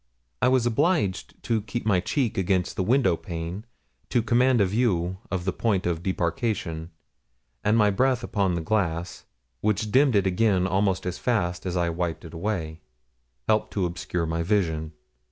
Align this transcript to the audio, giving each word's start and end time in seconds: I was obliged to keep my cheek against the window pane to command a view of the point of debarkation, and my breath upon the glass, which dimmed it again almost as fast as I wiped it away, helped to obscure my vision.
I 0.41 0.47
was 0.47 0.65
obliged 0.65 1.35
to 1.43 1.61
keep 1.61 1.85
my 1.85 1.99
cheek 1.99 2.35
against 2.35 2.75
the 2.75 2.81
window 2.81 3.15
pane 3.15 3.65
to 4.09 4.23
command 4.23 4.59
a 4.59 4.65
view 4.65 5.19
of 5.29 5.45
the 5.45 5.53
point 5.53 5.85
of 5.85 6.01
debarkation, 6.01 6.89
and 7.63 7.77
my 7.77 7.91
breath 7.91 8.23
upon 8.23 8.55
the 8.55 8.61
glass, 8.61 9.25
which 9.59 9.91
dimmed 9.91 10.15
it 10.15 10.25
again 10.25 10.65
almost 10.65 11.05
as 11.05 11.19
fast 11.19 11.67
as 11.67 11.77
I 11.77 11.89
wiped 11.91 12.25
it 12.25 12.33
away, 12.33 12.79
helped 13.47 13.73
to 13.73 13.85
obscure 13.85 14.25
my 14.25 14.41
vision. 14.41 14.93